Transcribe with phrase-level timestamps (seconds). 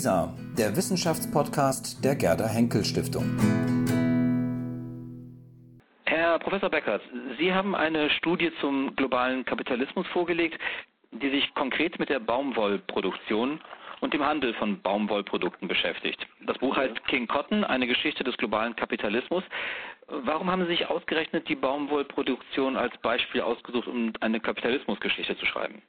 [0.00, 3.36] WISA, der Wissenschaftspodcast der Gerda Henkel Stiftung.
[6.06, 7.02] Herr Professor Beckert,
[7.38, 10.58] Sie haben eine Studie zum globalen Kapitalismus vorgelegt,
[11.12, 13.60] die sich konkret mit der Baumwollproduktion
[14.00, 16.26] und dem Handel von Baumwollprodukten beschäftigt.
[16.46, 19.44] Das Buch heißt King Cotton, eine Geschichte des globalen Kapitalismus.
[20.08, 25.82] Warum haben Sie sich ausgerechnet die Baumwollproduktion als Beispiel ausgesucht, um eine Kapitalismusgeschichte zu schreiben?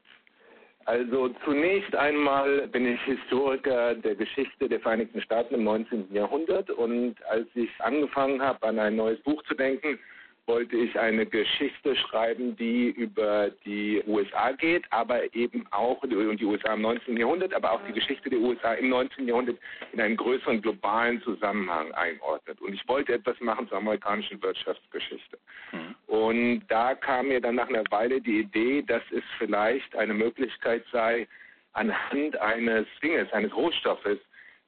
[0.86, 6.13] Also zunächst einmal bin ich Historiker der Geschichte der Vereinigten Staaten im 19.
[6.13, 9.99] Jahrhundert und als ich angefangen habe, an ein neues Buch zu denken,
[10.48, 16.45] wollte ich eine Geschichte schreiben, die über die USA geht, aber eben auch und die
[16.45, 17.16] USA im 19.
[17.18, 19.27] Jahrhundert, aber auch die Geschichte der USA im 19.
[19.27, 19.58] Jahrhundert
[19.94, 22.59] in einen größeren globalen Zusammenhang einordnet.
[22.62, 25.38] Und ich wollte etwas machen zur amerikanischen Wirtschaftsgeschichte.
[25.72, 25.96] Mhm.
[26.08, 30.84] Und da kam mir dann nach einer Weile die Idee, dass es vielleicht eine Möglichkeit
[30.91, 31.27] sei,
[31.73, 34.20] anhand eines Dinges, eines Rohstoffes,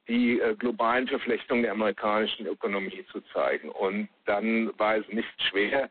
[0.07, 3.69] die äh, globalen Verflechtungen der amerikanischen Ökonomie zu zeigen.
[3.69, 5.89] Und dann war es nicht schwer,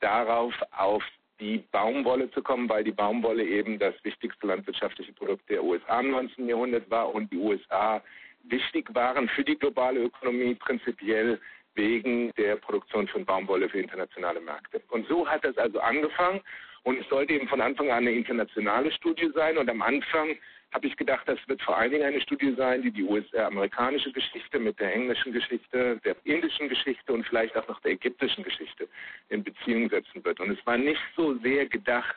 [0.00, 1.02] darauf auf
[1.40, 6.12] die Baumwolle zu kommen, weil die Baumwolle eben das wichtigste landwirtschaftliche Produkt der USA im
[6.12, 6.48] 19.
[6.48, 8.02] Jahrhundert war und die USA
[8.44, 11.40] wichtig waren für die globale Ökonomie prinzipiell
[11.74, 14.82] wegen der Produktion von Baumwolle für internationale Märkte.
[14.90, 16.40] Und so hat es also angefangen
[16.84, 20.36] und es sollte eben von Anfang an eine internationale Studie sein und am Anfang
[20.72, 24.58] habe ich gedacht, das wird vor allen Dingen eine Studie sein, die die US-amerikanische Geschichte
[24.58, 28.88] mit der englischen Geschichte, der indischen Geschichte und vielleicht auch noch der ägyptischen Geschichte
[29.28, 30.40] in Beziehung setzen wird.
[30.40, 32.16] Und es war nicht so sehr gedacht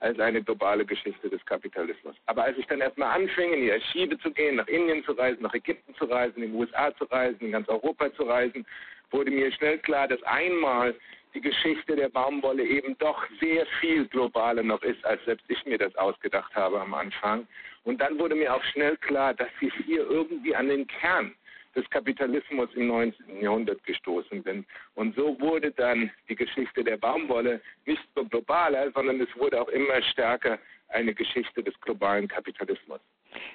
[0.00, 2.14] als eine globale Geschichte des Kapitalismus.
[2.26, 5.42] Aber als ich dann erstmal anfing, in die Archive zu gehen, nach Indien zu reisen,
[5.42, 8.66] nach Ägypten zu reisen, in die USA zu reisen, in ganz Europa zu reisen,
[9.10, 10.94] wurde mir schnell klar, dass einmal
[11.34, 15.78] die Geschichte der Baumwolle eben doch sehr viel globaler noch ist, als selbst ich mir
[15.78, 17.46] das ausgedacht habe am Anfang.
[17.86, 21.32] Und dann wurde mir auch schnell klar, dass ich hier irgendwie an den Kern
[21.76, 23.40] des Kapitalismus im 19.
[23.40, 24.66] Jahrhundert gestoßen bin.
[24.96, 29.68] Und so wurde dann die Geschichte der Baumwolle nicht nur globaler, sondern es wurde auch
[29.68, 30.58] immer stärker
[30.88, 33.00] eine Geschichte des globalen Kapitalismus.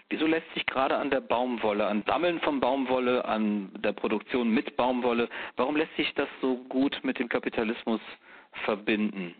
[0.09, 4.77] Wieso lässt sich gerade an der Baumwolle, an Sammeln von Baumwolle, an der Produktion mit
[4.77, 5.27] Baumwolle,
[5.57, 8.01] warum lässt sich das so gut mit dem Kapitalismus
[8.63, 9.35] verbinden?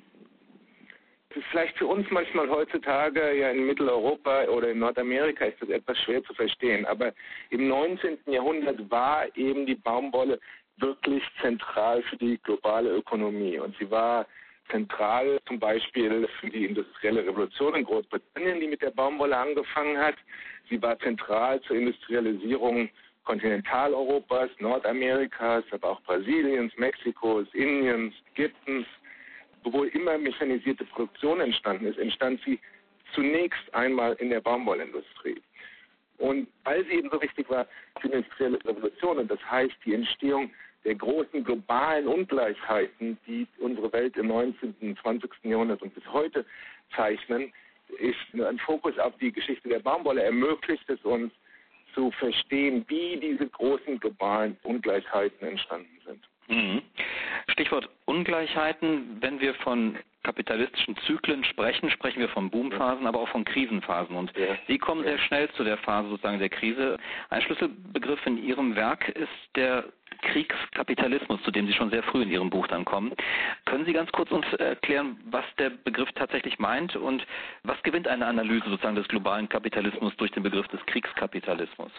[1.50, 6.24] Vielleicht für uns manchmal heutzutage ja in Mitteleuropa oder in Nordamerika ist das etwas schwer
[6.24, 7.14] zu verstehen, aber
[7.50, 8.18] im 19.
[8.25, 10.40] Jahrhundert war eben die Baumwolle
[10.78, 14.25] wirklich zentral für die globale Ökonomie und sie war
[14.69, 20.16] zentral zum Beispiel für die industrielle Revolution in Großbritannien, die mit der Baumwolle angefangen hat.
[20.69, 22.90] Sie war zentral zur Industrialisierung
[23.24, 28.88] Kontinentaleuropas, Nordamerikas, aber auch Brasiliens, Mexikos, Indiens, Ägyptens
[29.63, 32.59] obwohl immer mechanisierte Produktion entstanden ist, entstand sie
[33.13, 35.41] zunächst einmal in der Baumwollindustrie.
[36.17, 37.67] Und weil sie eben so wichtig war
[38.00, 40.51] für die industrielle Revolution, und das heißt die Entstehung
[40.83, 44.75] der großen globalen Ungleichheiten, die unsere Welt im 19.
[44.81, 45.31] und 20.
[45.44, 46.45] Jahrhundert und bis heute
[46.95, 47.51] zeichnen,
[48.00, 51.31] ist ein Fokus auf die Geschichte der Baumwolle ermöglicht es uns
[51.94, 56.23] zu verstehen, wie diese großen globalen Ungleichheiten entstanden sind.
[56.51, 56.81] Mhm.
[57.47, 59.17] Stichwort Ungleichheiten.
[59.22, 64.16] Wenn wir von kapitalistischen Zyklen sprechen, sprechen wir von Boomphasen, aber auch von Krisenphasen.
[64.16, 64.56] Und ja.
[64.67, 66.97] Sie kommen sehr schnell zu der Phase sozusagen der Krise.
[67.29, 69.85] Ein Schlüsselbegriff in Ihrem Werk ist der
[70.22, 73.13] Kriegskapitalismus, zu dem Sie schon sehr früh in Ihrem Buch dann kommen.
[73.66, 77.25] Können Sie ganz kurz uns erklären, was der Begriff tatsächlich meint und
[77.63, 81.91] was gewinnt eine Analyse sozusagen des globalen Kapitalismus durch den Begriff des Kriegskapitalismus?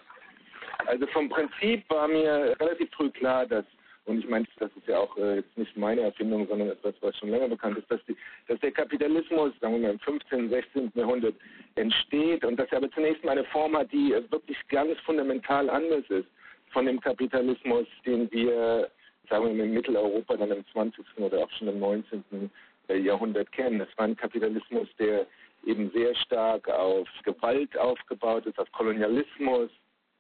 [0.87, 3.65] Also vom Prinzip war mir relativ früh klar, dass
[4.05, 7.17] und ich meine, das ist ja auch äh, jetzt nicht meine Erfindung, sondern etwas, was
[7.17, 8.17] schon länger bekannt ist, dass, die,
[8.49, 10.93] dass der Kapitalismus, sagen wir mal, im 15., 16.
[10.95, 11.35] Jahrhundert
[11.77, 15.71] entsteht und dass er aber zunächst mal eine Form hat, die äh, wirklich ganz fundamental
[15.71, 16.27] anders ist
[16.71, 18.91] von dem Kapitalismus, den wir,
[19.29, 21.05] sagen wir mal, in Mitteleuropa dann im 20.
[21.19, 22.51] oder auch schon im 19.
[22.89, 23.79] Äh, Jahrhundert kennen.
[23.79, 25.27] Das war ein Kapitalismus, der
[25.65, 29.71] eben sehr stark auf Gewalt aufgebaut ist, auf Kolonialismus,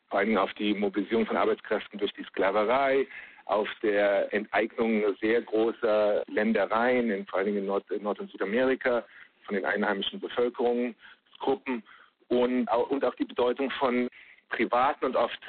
[0.08, 3.06] vor allem auf die Mobilisierung von Arbeitskräften durch die Sklaverei,
[3.46, 9.04] auf der Enteignung sehr großer Ländereien, in, vor allem in Nord-, Nord und Südamerika,
[9.44, 11.82] von den einheimischen Bevölkerungsgruppen
[12.28, 14.08] und und auch die Bedeutung von
[14.48, 15.40] privaten und oft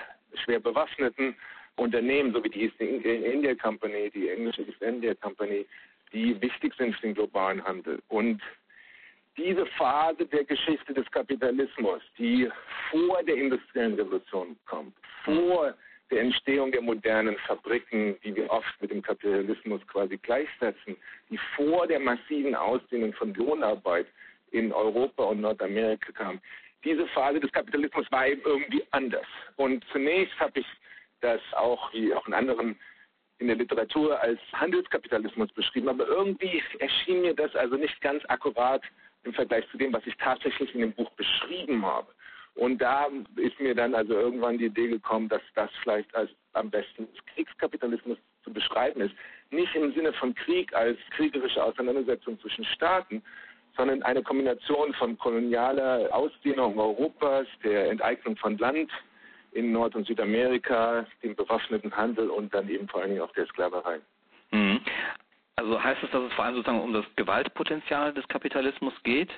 [0.44, 1.36] schwer bewaffneten
[1.76, 5.66] Unternehmen, so wie die East India Company, die englische East India Company,
[6.12, 8.02] die wichtig sind für den globalen Handel.
[8.10, 8.42] Und
[9.38, 12.50] diese Phase der Geschichte des Kapitalismus, die
[12.92, 14.94] vor der industriellen Revolution kommt,
[15.24, 15.74] vor
[16.12, 20.96] der Entstehung der modernen Fabriken, die wir oft mit dem Kapitalismus quasi gleichsetzen,
[21.30, 24.08] die vor der massiven Ausdehnung von Lohnarbeit
[24.52, 26.40] in Europa und Nordamerika kam,
[26.84, 29.26] diese Phase des Kapitalismus war eben irgendwie anders.
[29.56, 30.66] Und zunächst habe ich
[31.22, 32.78] das auch, wie auch in anderen
[33.40, 38.82] in der Literatur als Handelskapitalismus beschrieben, aber irgendwie erschien mir das also nicht ganz akkurat
[39.24, 42.08] im Vergleich zu dem, was ich tatsächlich in dem Buch beschrieben habe.
[42.56, 46.70] Und da ist mir dann also irgendwann die Idee gekommen, dass das vielleicht als am
[46.70, 49.16] besten Kriegskapitalismus zu beschreiben ist.
[49.50, 53.24] Nicht im Sinne von Krieg als kriegerische Auseinandersetzung zwischen Staaten,
[53.76, 58.92] sondern eine Kombination von kolonialer Ausdehnung Europas, der Enteignung von Land
[59.54, 63.48] in Nord- und Südamerika, dem bewaffneten Handel und dann eben vor allen Dingen auch der
[63.48, 64.00] Sklaverei.
[64.52, 64.80] Mhm.
[65.56, 69.30] Also heißt es, dass es vor allem sozusagen um das Gewaltpotenzial des Kapitalismus geht?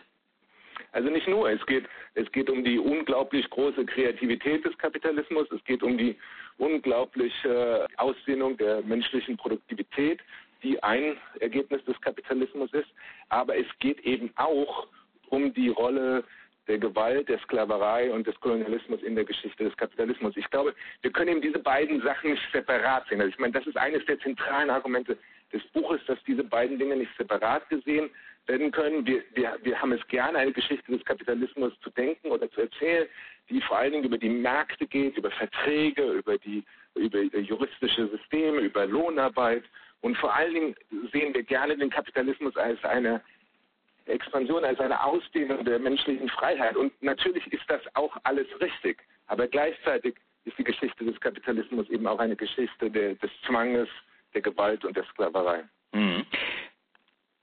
[0.91, 1.85] Also nicht nur, es geht,
[2.15, 6.15] es geht um die unglaublich große Kreativität des Kapitalismus, es geht um die
[6.57, 10.21] unglaubliche Ausdehnung der menschlichen Produktivität,
[10.63, 12.89] die ein Ergebnis des Kapitalismus ist,
[13.29, 14.87] aber es geht eben auch
[15.29, 16.23] um die Rolle
[16.67, 20.35] der Gewalt, der Sklaverei und des Kolonialismus in der Geschichte des Kapitalismus.
[20.35, 23.21] Ich glaube, wir können eben diese beiden Sachen nicht separat sehen.
[23.21, 25.17] Also ich meine, das ist eines der zentralen Argumente
[25.53, 28.09] des Buches, dass diese beiden Dinge nicht separat gesehen
[28.47, 29.05] werden können.
[29.05, 33.07] Wir, wir, wir haben es gerne, eine Geschichte des Kapitalismus zu denken oder zu erzählen,
[33.49, 36.63] die vor allen Dingen über die Märkte geht, über Verträge, über die
[36.95, 39.63] über juristische Systeme, über Lohnarbeit.
[40.01, 40.75] Und vor allen Dingen
[41.11, 43.21] sehen wir gerne den Kapitalismus als eine
[44.05, 46.75] Expansion, als eine Ausdehnung der menschlichen Freiheit.
[46.75, 49.03] Und natürlich ist das auch alles richtig.
[49.27, 50.15] Aber gleichzeitig
[50.45, 53.89] ist die Geschichte des Kapitalismus eben auch eine Geschichte der, des Zwanges,
[54.33, 55.63] der Gewalt und der Sklaverei.
[55.93, 56.25] Mhm.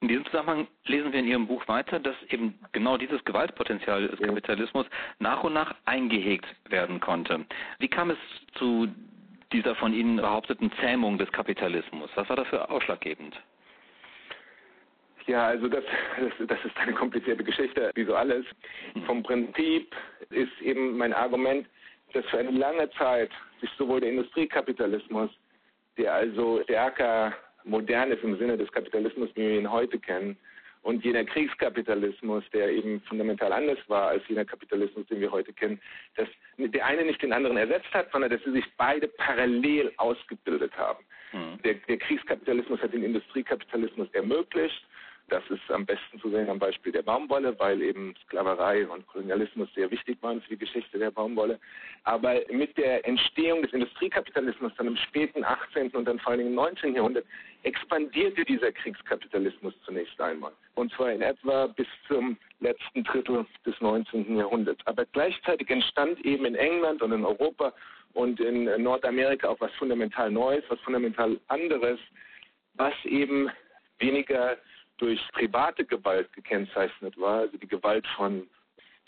[0.02, 4.18] In diesem Zusammenhang lesen wir in Ihrem Buch weiter, dass eben genau dieses Gewaltpotenzial des
[4.18, 4.84] Kapitalismus
[5.20, 7.46] nach und nach eingehegt werden konnte.
[7.78, 8.18] Wie kam es
[8.54, 8.88] zu
[9.52, 12.10] dieser von Ihnen behaupteten Zähmung des Kapitalismus?
[12.16, 13.40] Was war dafür ausschlaggebend?
[15.28, 15.84] Ja, also das,
[16.18, 18.44] das, das ist eine komplizierte Geschichte, wie so alles.
[19.06, 19.94] Vom Prinzip
[20.30, 21.68] ist eben mein Argument,
[22.12, 25.30] dass für eine lange Zeit sich sowohl der Industriekapitalismus,
[25.96, 27.32] der also stärker
[27.64, 30.36] modern ist im Sinne des Kapitalismus, wie wir ihn heute kennen,
[30.82, 35.80] und jener Kriegskapitalismus, der eben fundamental anders war als jener Kapitalismus, den wir heute kennen,
[36.16, 36.28] dass
[36.58, 41.04] der eine nicht den anderen ersetzt hat, sondern dass sie sich beide parallel ausgebildet haben.
[41.32, 41.62] Mhm.
[41.62, 44.84] Der, der Kriegskapitalismus hat den Industriekapitalismus ermöglicht
[45.28, 49.72] das ist am besten zu sehen am Beispiel der Baumwolle, weil eben Sklaverei und Kolonialismus
[49.74, 51.58] sehr wichtig waren für die Geschichte der Baumwolle.
[52.04, 55.88] Aber mit der Entstehung des Industriekapitalismus dann im späten 18.
[55.92, 56.94] und dann vor allem im 19.
[56.94, 57.24] Jahrhundert
[57.62, 60.52] expandierte dieser Kriegskapitalismus zunächst einmal.
[60.74, 64.36] Und zwar in etwa bis zum letzten Drittel des 19.
[64.36, 64.84] Jahrhunderts.
[64.86, 67.72] Aber gleichzeitig entstand eben in England und in Europa
[68.14, 71.98] und in Nordamerika auch was fundamental Neues, was fundamental anderes,
[72.74, 73.50] was eben
[73.98, 74.56] weniger
[74.98, 78.48] durch private Gewalt gekennzeichnet war, also die Gewalt von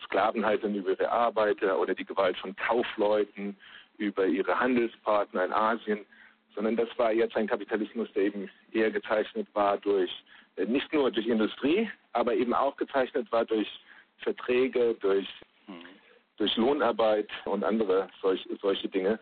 [0.04, 3.56] Sklavenhaltern über ihre Arbeiter oder die Gewalt von Kaufleuten
[3.98, 6.06] über ihre Handelspartner in Asien,
[6.54, 10.10] sondern das war jetzt ein Kapitalismus, der eben eher gezeichnet war durch
[10.56, 13.68] äh, nicht nur durch Industrie, aber eben auch gezeichnet war durch
[14.18, 15.28] Verträge, durch,
[15.66, 15.74] hm.
[16.36, 19.18] durch Lohnarbeit und andere solch, solche Dinge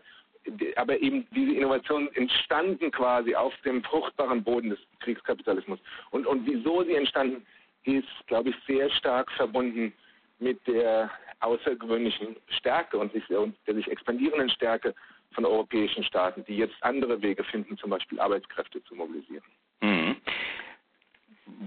[0.75, 5.79] aber eben diese Innovationen entstanden quasi auf dem fruchtbaren Boden des Kriegskapitalismus.
[6.11, 7.45] Und, und wieso sie entstanden,
[7.85, 9.93] ist, glaube ich, sehr stark verbunden
[10.39, 11.09] mit der
[11.39, 14.93] außergewöhnlichen Stärke und, sich, und der sich expandierenden Stärke
[15.33, 19.43] von europäischen Staaten, die jetzt andere Wege finden, zum Beispiel Arbeitskräfte zu mobilisieren.
[19.81, 20.15] Mhm.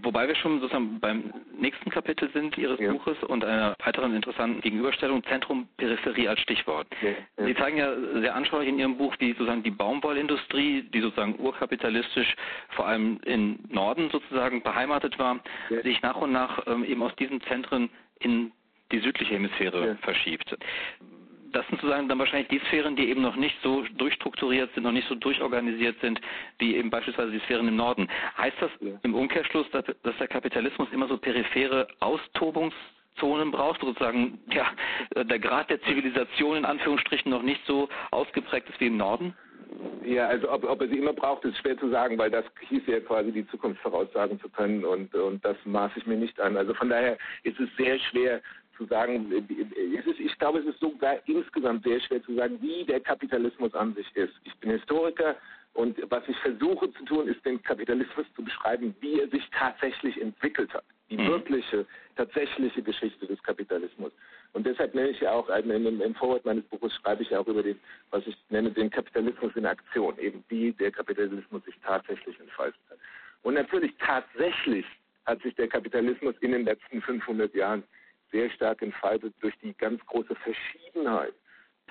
[0.02, 2.92] Wobei wir schon sozusagen beim nächsten Kapitel sind Ihres ja.
[2.92, 6.86] Buches und einer weiteren interessanten Gegenüberstellung Zentrum Peripherie als Stichwort.
[7.02, 7.46] Ja, ja.
[7.46, 12.36] Sie zeigen ja sehr anschaulich in Ihrem Buch, wie sozusagen die Baumwollindustrie, die sozusagen urkapitalistisch
[12.70, 15.40] vor allem im Norden sozusagen beheimatet war,
[15.82, 18.52] sich nach und nach ähm, eben aus diesen Zentren in
[18.92, 20.56] die südliche Hemisphäre verschiebt
[21.52, 24.92] das sind sozusagen dann wahrscheinlich die Sphären, die eben noch nicht so durchstrukturiert sind, noch
[24.92, 26.20] nicht so durchorganisiert sind,
[26.58, 28.08] wie eben beispielsweise die Sphären im Norden.
[28.36, 28.70] Heißt das
[29.02, 34.66] im Umkehrschluss, dass, dass der Kapitalismus immer so periphere Austobungszonen braucht, sozusagen ja,
[35.14, 39.34] der Grad der Zivilisation in Anführungsstrichen noch nicht so ausgeprägt ist wie im Norden?
[40.04, 42.82] Ja, also ob, ob er sie immer braucht, ist schwer zu sagen, weil das hieß
[42.86, 46.56] ja quasi die Zukunft voraussagen zu können und, und das maße ich mir nicht an.
[46.56, 48.40] Also von daher ist es sehr schwer
[48.76, 53.00] zu sagen, ist, ich glaube, es ist sogar insgesamt sehr schwer zu sagen, wie der
[53.00, 54.34] Kapitalismus an sich ist.
[54.44, 55.36] Ich bin Historiker
[55.74, 60.20] und was ich versuche zu tun, ist den Kapitalismus zu beschreiben, wie er sich tatsächlich
[60.20, 60.84] entwickelt hat.
[61.10, 61.28] Die mhm.
[61.28, 64.10] wirkliche, tatsächliche Geschichte des Kapitalismus.
[64.54, 67.46] Und deshalb nenne ich ja auch, im, im Vorwort meines Buches schreibe ich ja auch
[67.46, 67.78] über den,
[68.10, 72.98] was ich nenne, den Kapitalismus in Aktion, eben wie der Kapitalismus sich tatsächlich entfaltet hat.
[73.42, 74.86] Und natürlich tatsächlich
[75.26, 77.82] hat sich der Kapitalismus in den letzten 500 Jahren
[78.30, 81.34] sehr stark entfaltet durch die ganz große Verschiedenheit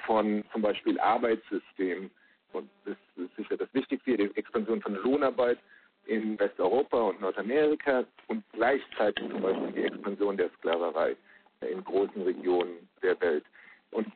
[0.06, 2.12] von zum Beispiel Arbeitssystemen.
[2.54, 5.60] Und das ist sicher das Wichtigste, die Expansion von Lohnarbeit
[6.06, 11.16] in Westeuropa und Nordamerika und gleichzeitig zum Beispiel die Expansion der Sklaverei
[11.62, 13.44] in großen Regionen der Welt.
[13.92, 14.08] Und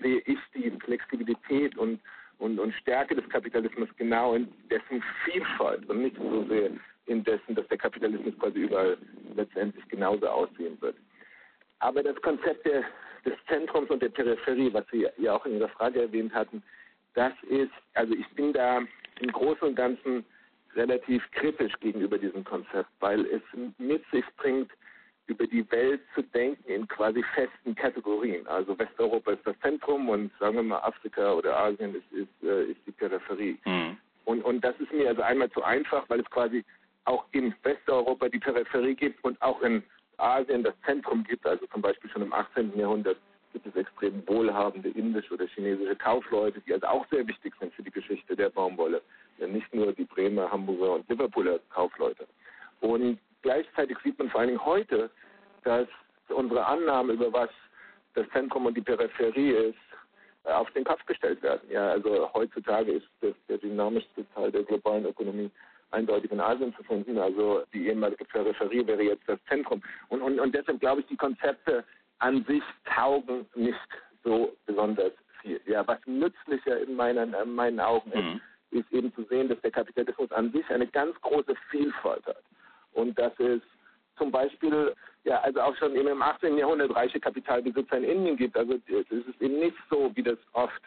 [0.00, 2.00] sehe ich die Flexibilität und,
[2.38, 6.70] und, und Stärke des Kapitalismus genau in dessen Vielfalt und nicht so sehr
[7.06, 8.96] in dessen, dass der Kapitalismus quasi überall
[9.34, 10.96] letztendlich genauso aussehen wird.
[11.84, 12.82] Aber das Konzept der,
[13.26, 16.62] des Zentrums und der Peripherie, was Sie ja auch in Ihrer Frage erwähnt hatten,
[17.12, 18.80] das ist, also ich bin da
[19.20, 20.24] im Großen und Ganzen
[20.74, 23.42] relativ kritisch gegenüber diesem Konzept, weil es
[23.76, 24.70] mit sich bringt,
[25.26, 28.46] über die Welt zu denken in quasi festen Kategorien.
[28.46, 32.64] Also Westeuropa ist das Zentrum und sagen wir mal Afrika oder Asien ist, ist, äh,
[32.64, 33.58] ist die Peripherie.
[33.66, 33.98] Mhm.
[34.24, 36.64] Und, und das ist mir also einmal zu einfach, weil es quasi
[37.04, 39.82] auch in Westeuropa die Peripherie gibt und auch in
[40.18, 41.46] Asien das Zentrum gibt.
[41.46, 42.78] Also zum Beispiel schon im 18.
[42.78, 43.18] Jahrhundert
[43.52, 47.82] gibt es extrem wohlhabende indische oder chinesische Kaufleute, die also auch sehr wichtig sind für
[47.82, 49.00] die Geschichte der Baumwolle.
[49.38, 52.26] Ja, nicht nur die Bremer, Hamburger und Liverpooler Kaufleute.
[52.80, 55.10] Und gleichzeitig sieht man vor allen Dingen heute,
[55.62, 55.86] dass
[56.28, 57.50] unsere Annahme über was
[58.14, 59.78] das Zentrum und die Peripherie ist,
[60.44, 61.62] äh, auf den Kopf gestellt werden.
[61.70, 65.50] Ja, also heutzutage ist das der dynamischste Teil der globalen Ökonomie
[65.94, 67.18] eindeutig in Asien zu finden.
[67.18, 69.82] Also die ehemalige Peripherie wäre jetzt das Zentrum.
[70.08, 71.84] Und, und, und deshalb glaube ich, die Konzepte
[72.18, 73.78] an sich taugen nicht
[74.22, 75.60] so besonders viel.
[75.66, 78.40] Ja, was nützlicher in meinen, in meinen Augen ist, mhm.
[78.70, 82.42] ist eben zu sehen, dass der Kapitalismus an sich eine ganz große Vielfalt hat
[82.92, 83.60] und dass es
[84.16, 86.56] zum Beispiel, ja, also auch schon im 18.
[86.56, 88.56] Jahrhundert reiche Kapitalbesitzer in Indien gibt.
[88.56, 90.82] Also es ist eben nicht so, wie das oft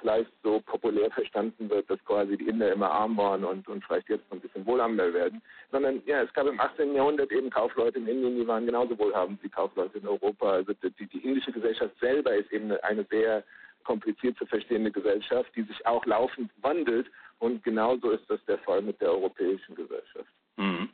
[0.00, 4.08] vielleicht so populär verstanden wird, dass quasi die Inder immer arm waren und, und vielleicht
[4.08, 6.94] jetzt ein bisschen wohlhabender werden, sondern ja, es gab im 18.
[6.94, 10.50] Jahrhundert eben Kaufleute in Indien, die waren genauso wohlhabend wie Kaufleute in Europa.
[10.50, 13.42] Also die, die indische Gesellschaft selber ist eben eine sehr
[13.84, 17.06] kompliziert zu verstehende Gesellschaft, die sich auch laufend wandelt
[17.38, 20.28] und genauso ist das der Fall mit der europäischen Gesellschaft.
[20.56, 20.88] Mhm.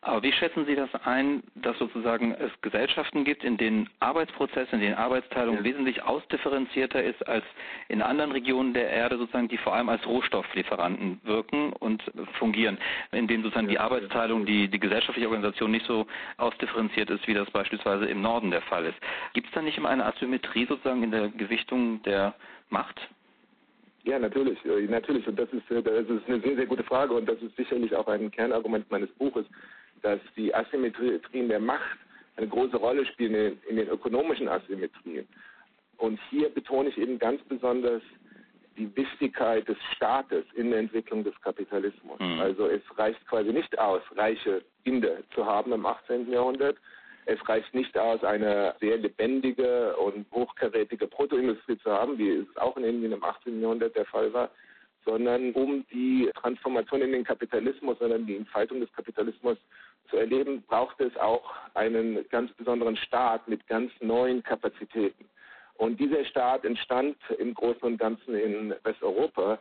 [0.00, 4.80] Aber wie schätzen Sie das ein, dass sozusagen es Gesellschaften gibt, in denen Arbeitsprozesse, in
[4.80, 5.64] denen Arbeitsteilung ja.
[5.64, 7.44] wesentlich ausdifferenzierter ist als
[7.88, 12.02] in anderen Regionen der Erde, sozusagen, die vor allem als Rohstofflieferanten wirken und
[12.38, 12.78] fungieren,
[13.10, 13.72] in denen sozusagen ja.
[13.72, 18.50] die Arbeitsteilung, die, die gesellschaftliche Organisation nicht so ausdifferenziert ist, wie das beispielsweise im Norden
[18.52, 18.98] der Fall ist.
[19.34, 22.34] Gibt es da nicht immer eine Asymmetrie sozusagen in der Gewichtung der
[22.70, 23.00] Macht?
[24.04, 25.26] Ja, natürlich, äh, natürlich.
[25.26, 27.94] Und das ist, äh, das ist eine sehr, sehr gute Frage und das ist sicherlich
[27.94, 29.44] auch ein Kernargument meines Buches,
[30.02, 31.98] dass die Asymmetrien der Macht
[32.36, 35.26] eine große Rolle spielen in, in den ökonomischen Asymmetrien.
[35.96, 38.02] Und hier betone ich eben ganz besonders
[38.76, 42.20] die Wichtigkeit des Staates in der Entwicklung des Kapitalismus.
[42.20, 42.40] Mhm.
[42.40, 46.30] Also es reicht quasi nicht aus, reiche Inder zu haben im 18.
[46.30, 46.76] Jahrhundert,
[47.26, 52.76] es reicht nicht aus, eine sehr lebendige und hochkarätige Protoindustrie zu haben, wie es auch
[52.78, 53.60] in Indien im 18.
[53.60, 54.50] Jahrhundert der Fall war,
[55.08, 59.56] sondern um die Transformation in den Kapitalismus, sondern die Entfaltung des Kapitalismus
[60.10, 65.24] zu erleben, braucht es auch einen ganz besonderen Staat mit ganz neuen Kapazitäten.
[65.76, 69.58] Und dieser Staat entstand im Großen und Ganzen in Westeuropa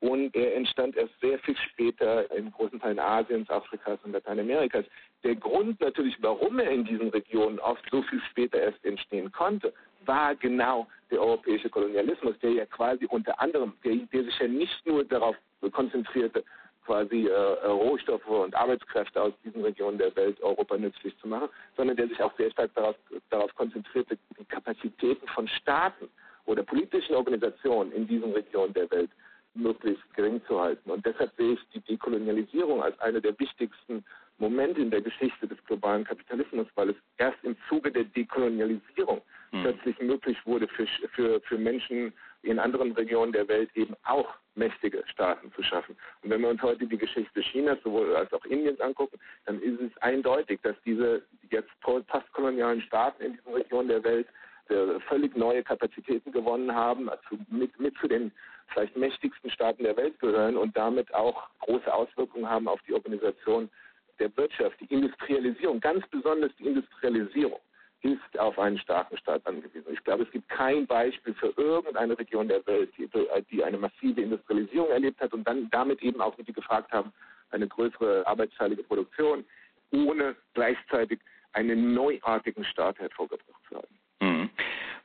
[0.00, 4.84] und er entstand erst sehr viel später in großen Teilen Asiens, Afrikas und Lateinamerikas.
[5.24, 9.74] Der Grund natürlich, warum er in diesen Regionen oft so viel später erst entstehen konnte,
[10.06, 14.86] war genau der europäische Kolonialismus, der ja quasi unter anderem, der, der sich ja nicht
[14.86, 15.36] nur darauf
[15.72, 16.44] konzentrierte,
[16.84, 21.96] quasi äh, Rohstoffe und Arbeitskräfte aus diesen Regionen der Welt Europa nützlich zu machen, sondern
[21.96, 22.94] der sich auch sehr stark darauf,
[23.30, 26.08] darauf konzentrierte, die Kapazitäten von Staaten
[26.46, 29.10] oder politischen Organisationen in diesen Regionen der Welt
[29.54, 30.90] möglichst gering zu halten.
[30.90, 34.04] Und deshalb sehe ich die Dekolonialisierung als eine der wichtigsten
[34.38, 39.62] Momente in der Geschichte des globalen Kapitalismus, weil es erst im Zuge der Dekolonialisierung mhm.
[39.62, 42.12] plötzlich möglich wurde, für, für, für Menschen
[42.42, 45.96] in anderen Regionen der Welt eben auch mächtige Staaten zu schaffen.
[46.22, 49.80] Und wenn wir uns heute die Geschichte Chinas sowohl als auch Indiens angucken, dann ist
[49.80, 54.26] es eindeutig, dass diese jetzt postkolonialen Staaten in diesen Regionen der Welt
[54.68, 58.32] äh, völlig neue Kapazitäten gewonnen haben, also mit, mit zu den
[58.68, 63.70] vielleicht mächtigsten Staaten der Welt gehören und damit auch große Auswirkungen haben auf die Organisation
[64.18, 64.80] der Wirtschaft.
[64.80, 67.60] Die Industrialisierung, ganz besonders die Industrialisierung,
[68.02, 69.92] ist auf einen starken Staat angewiesen.
[69.92, 73.08] Ich glaube, es gibt kein Beispiel für irgendeine Region der Welt, die,
[73.50, 77.12] die eine massive Industrialisierung erlebt hat und dann damit eben auch, wie Sie gefragt haben,
[77.50, 79.44] eine größere arbeitsteilige Produktion,
[79.92, 81.20] ohne gleichzeitig
[81.52, 83.98] einen neuartigen Staat hervorgebracht zu haben.
[84.20, 84.50] Mhm.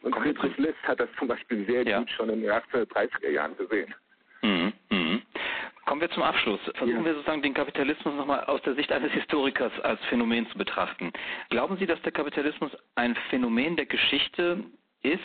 [0.01, 1.99] Und Friedrich List hat das zum Beispiel sehr ja.
[1.99, 3.93] gut schon in den 1830er Jahren gesehen.
[4.41, 4.73] Mhm.
[6.01, 6.59] Kommen Kommen wir zum Abschluss.
[6.75, 7.05] Versuchen ja.
[7.05, 11.13] wir sozusagen den Kapitalismus nochmal aus der Sicht eines Historikers als Phänomen zu betrachten.
[11.49, 14.63] Glauben Sie, dass der Kapitalismus ein Phänomen der Geschichte
[15.03, 15.21] ist,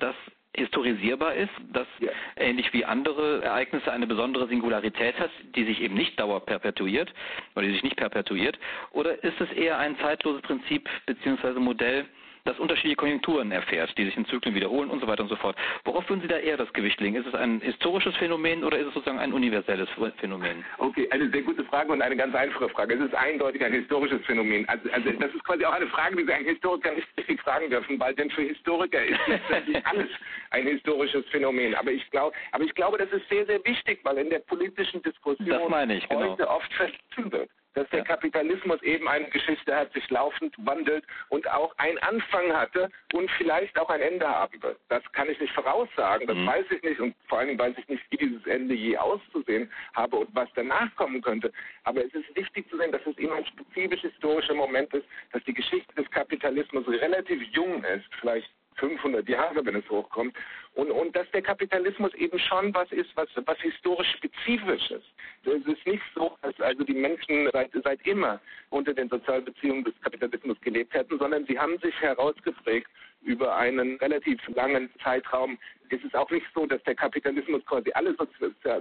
[0.00, 0.16] das
[0.56, 2.10] historisierbar ist, das ja.
[2.36, 7.12] ähnlich wie andere Ereignisse eine besondere Singularität hat, die sich eben nicht dauerperpetuiert
[7.54, 8.58] oder die sich nicht perpetuiert?
[8.90, 11.60] Oder ist es eher ein zeitloses Prinzip bzw.
[11.60, 12.06] Modell,
[12.46, 15.56] das unterschiedliche Konjunkturen erfährt, die sich in Zyklen wiederholen und so weiter und so fort.
[15.84, 17.16] Worauf würden Sie da eher das Gewicht legen?
[17.16, 19.88] Ist es ein historisches Phänomen oder ist es sozusagen ein universelles
[20.18, 20.64] Phänomen?
[20.78, 22.94] Okay, eine sehr gute Frage und eine ganz einfache Frage.
[22.94, 24.68] Es ist eindeutig ein historisches Phänomen.
[24.68, 27.68] Also, also das ist quasi auch eine Frage, die Sie einen Historiker nicht richtig fragen
[27.70, 30.08] dürfen, weil denn für Historiker ist letztendlich alles
[30.50, 31.74] ein historisches Phänomen.
[31.74, 35.02] Aber ich glaube, aber ich glaube, das ist sehr, sehr wichtig, weil in der politischen
[35.02, 36.30] Diskussion ich, genau.
[36.30, 41.48] heute oft vergessen wird dass der Kapitalismus eben eine Geschichte hat, sich laufend wandelt und
[41.50, 44.78] auch einen Anfang hatte und vielleicht auch ein Ende haben wird.
[44.88, 46.46] Das kann ich nicht voraussagen, das mhm.
[46.46, 50.16] weiß ich nicht und vor allem weiß ich nicht, wie dieses Ende je auszusehen habe
[50.16, 51.52] und was danach kommen könnte.
[51.84, 55.44] Aber es ist wichtig zu sehen, dass es eben ein spezifisch historischer Moment ist, dass
[55.44, 60.34] die Geschichte des Kapitalismus relativ jung ist, vielleicht 500 Jahre, wenn es hochkommt.
[60.74, 65.06] Und, und dass der Kapitalismus eben schon was ist, was, was historisch spezifisch ist.
[65.46, 69.94] Es ist nicht so, dass also die Menschen seit, seit immer unter den Sozialbeziehungen des
[70.00, 72.88] Kapitalismus gelebt hätten, sondern sie haben sich herausgeprägt
[73.22, 75.56] über einen relativ langen Zeitraum.
[75.88, 78.14] Es ist auch nicht so, dass der Kapitalismus quasi alle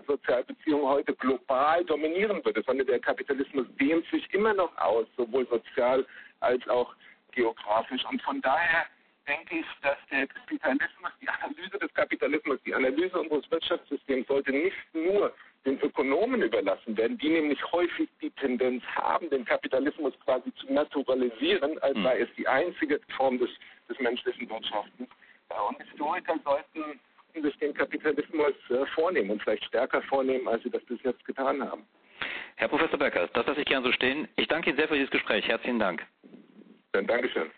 [0.07, 6.05] Sozialbeziehungen heute global dominieren würde, sondern der Kapitalismus dehnt sich immer noch aus, sowohl sozial
[6.39, 6.95] als auch
[7.31, 8.03] geografisch.
[8.10, 8.86] Und von daher
[9.27, 14.75] denke ich, dass der Kapitalismus, die Analyse des Kapitalismus, die Analyse unseres Wirtschaftssystems sollte nicht
[14.93, 15.34] nur
[15.65, 21.79] den Ökonomen überlassen werden, die nämlich häufig die Tendenz haben, den Kapitalismus quasi zu naturalisieren,
[21.79, 22.03] als hm.
[22.03, 23.50] sei es die einzige Form des,
[23.89, 25.10] des menschlichen Wirtschaftens.
[25.69, 27.00] Und Historiker sollten
[27.41, 31.62] sich den Kapitalismus äh, vornehmen und vielleicht stärker vornehmen, als sie das bis jetzt getan
[31.63, 31.86] haben.
[32.55, 34.27] Herr Professor Becker, das lasse ich gerne so stehen.
[34.38, 35.48] Ich danke Ihnen sehr für dieses Gespräch.
[35.48, 36.05] Herzlichen Dank.
[36.93, 37.51] Dann Dankeschön.